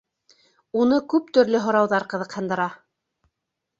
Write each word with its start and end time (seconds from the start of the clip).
Уны 0.83 0.97
күп 1.13 1.29
төрлө 1.39 1.61
һорауҙар 1.67 2.07
ҡыҙыҡһындыра. 2.15 2.67